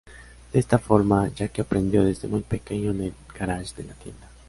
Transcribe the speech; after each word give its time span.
De 0.51 0.59
esta 0.59 0.79
forma, 0.79 1.27
Jackie 1.27 1.61
aprendió 1.61 2.03
desde 2.03 2.27
muy 2.27 2.41
pequeño 2.41 2.89
en 2.89 3.01
el 3.01 3.13
garaje 3.37 3.67
de 3.77 3.83
la 3.83 3.93
tienda. 3.93 4.31